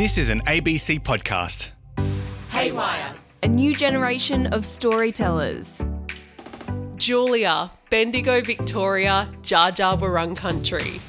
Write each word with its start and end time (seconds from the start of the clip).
This 0.00 0.16
is 0.16 0.30
an 0.30 0.40
ABC 0.46 0.98
podcast. 1.02 1.72
Haywire. 2.48 3.14
A 3.42 3.48
new 3.48 3.74
generation 3.74 4.46
of 4.46 4.64
storytellers. 4.64 5.84
Julia, 6.96 7.70
Bendigo, 7.90 8.40
Victoria, 8.40 9.28
Dja 9.42 9.70
Dja 9.70 10.00
Wurrung 10.00 10.34
Country. 10.34 11.02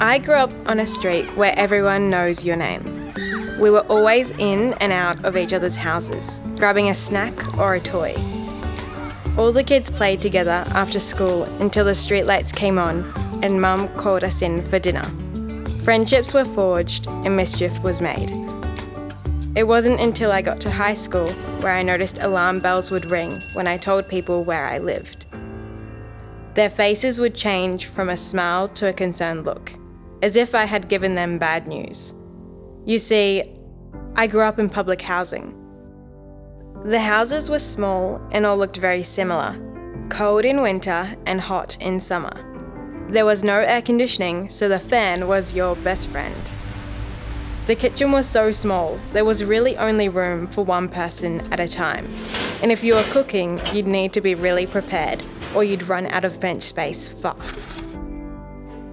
I 0.00 0.18
grew 0.18 0.34
up 0.34 0.52
on 0.66 0.80
a 0.80 0.86
street 0.86 1.26
where 1.36 1.56
everyone 1.56 2.10
knows 2.10 2.44
your 2.44 2.56
name. 2.56 2.82
We 3.60 3.70
were 3.70 3.86
always 3.86 4.32
in 4.32 4.72
and 4.80 4.92
out 4.92 5.24
of 5.24 5.36
each 5.36 5.52
other's 5.52 5.76
houses, 5.76 6.40
grabbing 6.58 6.90
a 6.90 6.94
snack 6.94 7.56
or 7.56 7.76
a 7.76 7.80
toy. 7.80 8.16
All 9.38 9.52
the 9.52 9.62
kids 9.62 9.88
played 9.88 10.20
together 10.20 10.64
after 10.74 10.98
school 10.98 11.44
until 11.60 11.84
the 11.84 11.92
streetlights 11.92 12.52
came 12.56 12.76
on 12.76 13.04
and 13.44 13.62
Mum 13.62 13.86
called 13.90 14.24
us 14.24 14.42
in 14.42 14.64
for 14.64 14.80
dinner. 14.80 15.08
Friendships 15.90 16.32
were 16.32 16.44
forged 16.44 17.08
and 17.08 17.36
mischief 17.36 17.82
was 17.82 18.00
made. 18.00 18.30
It 19.56 19.66
wasn't 19.66 19.98
until 19.98 20.30
I 20.30 20.40
got 20.40 20.60
to 20.60 20.70
high 20.70 20.94
school 20.94 21.28
where 21.62 21.72
I 21.72 21.82
noticed 21.82 22.22
alarm 22.22 22.60
bells 22.60 22.92
would 22.92 23.06
ring 23.06 23.32
when 23.54 23.66
I 23.66 23.76
told 23.76 24.08
people 24.08 24.44
where 24.44 24.66
I 24.66 24.78
lived. 24.78 25.26
Their 26.54 26.70
faces 26.70 27.18
would 27.18 27.34
change 27.34 27.86
from 27.86 28.08
a 28.08 28.16
smile 28.16 28.68
to 28.68 28.88
a 28.88 28.92
concerned 28.92 29.46
look, 29.46 29.72
as 30.22 30.36
if 30.36 30.54
I 30.54 30.64
had 30.64 30.88
given 30.88 31.16
them 31.16 31.38
bad 31.38 31.66
news. 31.66 32.14
You 32.86 32.96
see, 32.96 33.42
I 34.14 34.28
grew 34.28 34.42
up 34.42 34.60
in 34.60 34.70
public 34.70 35.02
housing. 35.02 35.56
The 36.84 37.00
houses 37.00 37.50
were 37.50 37.58
small 37.58 38.22
and 38.30 38.46
all 38.46 38.56
looked 38.56 38.76
very 38.76 39.02
similar 39.02 39.58
cold 40.08 40.44
in 40.44 40.62
winter 40.62 41.16
and 41.26 41.40
hot 41.40 41.76
in 41.80 41.98
summer. 41.98 42.49
There 43.10 43.26
was 43.26 43.42
no 43.42 43.58
air 43.58 43.82
conditioning, 43.82 44.48
so 44.48 44.68
the 44.68 44.78
fan 44.78 45.26
was 45.26 45.52
your 45.52 45.74
best 45.74 46.10
friend. 46.10 46.52
The 47.66 47.74
kitchen 47.74 48.12
was 48.12 48.24
so 48.24 48.52
small, 48.52 49.00
there 49.12 49.24
was 49.24 49.42
really 49.42 49.76
only 49.76 50.08
room 50.08 50.46
for 50.46 50.64
one 50.64 50.88
person 50.88 51.40
at 51.52 51.58
a 51.58 51.66
time. 51.66 52.08
And 52.62 52.70
if 52.70 52.84
you 52.84 52.94
were 52.94 53.02
cooking, 53.10 53.58
you'd 53.72 53.88
need 53.88 54.12
to 54.12 54.20
be 54.20 54.36
really 54.36 54.64
prepared, 54.64 55.24
or 55.56 55.64
you'd 55.64 55.88
run 55.88 56.06
out 56.06 56.24
of 56.24 56.38
bench 56.38 56.62
space 56.62 57.08
fast. 57.08 57.68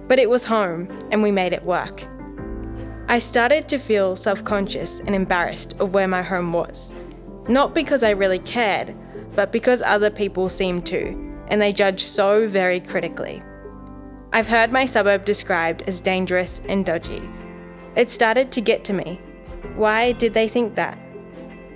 But 0.08 0.18
it 0.18 0.28
was 0.28 0.44
home, 0.46 0.88
and 1.12 1.22
we 1.22 1.30
made 1.30 1.52
it 1.52 1.62
work. 1.62 2.02
I 3.06 3.20
started 3.20 3.68
to 3.68 3.78
feel 3.78 4.16
self 4.16 4.42
conscious 4.42 4.98
and 4.98 5.14
embarrassed 5.14 5.76
of 5.78 5.94
where 5.94 6.08
my 6.08 6.22
home 6.22 6.52
was. 6.52 6.92
Not 7.48 7.72
because 7.72 8.02
I 8.02 8.10
really 8.10 8.40
cared, 8.40 8.96
but 9.36 9.52
because 9.52 9.80
other 9.80 10.10
people 10.10 10.48
seemed 10.48 10.86
to, 10.86 11.06
and 11.46 11.62
they 11.62 11.72
judged 11.72 12.00
so 12.00 12.48
very 12.48 12.80
critically. 12.80 13.44
I've 14.30 14.48
heard 14.48 14.70
my 14.70 14.84
suburb 14.84 15.24
described 15.24 15.84
as 15.86 16.02
dangerous 16.02 16.60
and 16.68 16.84
dodgy. 16.84 17.26
It 17.96 18.10
started 18.10 18.52
to 18.52 18.60
get 18.60 18.84
to 18.84 18.92
me. 18.92 19.20
Why 19.74 20.12
did 20.12 20.34
they 20.34 20.48
think 20.48 20.74
that? 20.74 20.98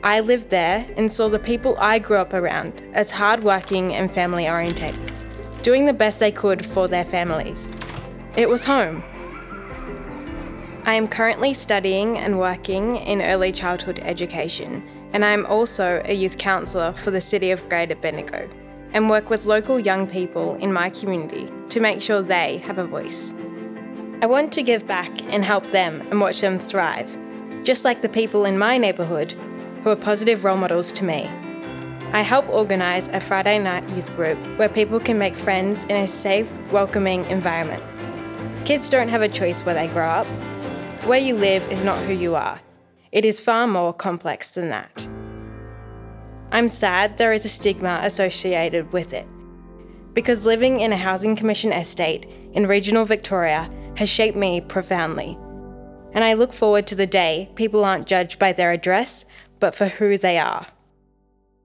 I 0.02 0.20
lived 0.20 0.50
there 0.50 0.86
and 0.98 1.10
saw 1.10 1.28
the 1.28 1.38
people 1.38 1.76
I 1.78 1.98
grew 1.98 2.18
up 2.18 2.34
around 2.34 2.82
as 2.92 3.10
hardworking 3.10 3.94
and 3.94 4.10
family 4.10 4.48
orientated, 4.48 5.00
doing 5.62 5.86
the 5.86 5.94
best 5.94 6.20
they 6.20 6.30
could 6.30 6.66
for 6.66 6.88
their 6.88 7.04
families. 7.04 7.72
It 8.36 8.48
was 8.48 8.64
home. 8.64 9.02
I 10.84 10.94
am 10.94 11.08
currently 11.08 11.54
studying 11.54 12.18
and 12.18 12.38
working 12.38 12.96
in 12.96 13.22
early 13.22 13.52
childhood 13.52 14.00
education, 14.00 14.86
and 15.14 15.24
I 15.24 15.30
am 15.30 15.46
also 15.46 16.02
a 16.04 16.12
youth 16.12 16.36
counsellor 16.36 16.92
for 16.92 17.12
the 17.12 17.20
City 17.20 17.50
of 17.50 17.66
Greater 17.70 17.94
Bendigo 17.94 18.48
and 18.92 19.08
work 19.08 19.30
with 19.30 19.46
local 19.46 19.78
young 19.78 20.06
people 20.06 20.56
in 20.56 20.72
my 20.72 20.90
community 20.90 21.50
to 21.68 21.80
make 21.80 22.00
sure 22.00 22.22
they 22.22 22.58
have 22.58 22.78
a 22.78 22.86
voice. 22.86 23.34
I 24.20 24.26
want 24.26 24.52
to 24.52 24.62
give 24.62 24.86
back 24.86 25.22
and 25.32 25.44
help 25.44 25.70
them 25.70 26.00
and 26.10 26.20
watch 26.20 26.40
them 26.40 26.58
thrive, 26.58 27.16
just 27.64 27.84
like 27.84 28.02
the 28.02 28.08
people 28.08 28.44
in 28.44 28.58
my 28.58 28.78
neighbourhood 28.78 29.34
who 29.82 29.90
are 29.90 29.96
positive 29.96 30.44
role 30.44 30.56
models 30.56 30.92
to 30.92 31.04
me. 31.04 31.28
I 32.12 32.20
help 32.20 32.48
organise 32.48 33.08
a 33.08 33.20
Friday 33.20 33.58
night 33.58 33.88
youth 33.88 34.14
group 34.14 34.38
where 34.58 34.68
people 34.68 35.00
can 35.00 35.18
make 35.18 35.34
friends 35.34 35.84
in 35.84 35.96
a 35.96 36.06
safe, 36.06 36.58
welcoming 36.70 37.24
environment. 37.26 37.82
Kids 38.66 38.90
don't 38.90 39.08
have 39.08 39.22
a 39.22 39.28
choice 39.28 39.64
where 39.64 39.74
they 39.74 39.88
grow 39.88 40.06
up. 40.06 40.26
Where 41.06 41.18
you 41.18 41.34
live 41.34 41.66
is 41.68 41.84
not 41.84 41.98
who 42.04 42.12
you 42.12 42.36
are. 42.36 42.60
It 43.10 43.24
is 43.24 43.40
far 43.40 43.66
more 43.66 43.92
complex 43.92 44.52
than 44.52 44.68
that. 44.68 45.08
I'm 46.52 46.68
sad 46.68 47.16
there 47.16 47.32
is 47.32 47.46
a 47.46 47.48
stigma 47.48 48.00
associated 48.02 48.92
with 48.92 49.14
it. 49.14 49.26
Because 50.12 50.44
living 50.44 50.80
in 50.80 50.92
a 50.92 50.96
Housing 50.96 51.34
Commission 51.34 51.72
estate 51.72 52.26
in 52.52 52.66
regional 52.66 53.06
Victoria 53.06 53.70
has 53.96 54.10
shaped 54.10 54.36
me 54.36 54.60
profoundly. 54.60 55.38
And 56.12 56.22
I 56.22 56.34
look 56.34 56.52
forward 56.52 56.86
to 56.88 56.94
the 56.94 57.06
day 57.06 57.50
people 57.54 57.86
aren't 57.86 58.06
judged 58.06 58.38
by 58.38 58.52
their 58.52 58.70
address, 58.70 59.24
but 59.60 59.74
for 59.74 59.86
who 59.86 60.18
they 60.18 60.36
are. 60.38 60.66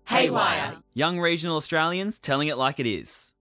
Haywire. 0.05 0.77
Young 0.93 1.19
regional 1.19 1.57
Australians 1.57 2.17
telling 2.17 2.47
it 2.47 2.57
like 2.57 2.79
it 2.79 2.87
is. 2.87 3.33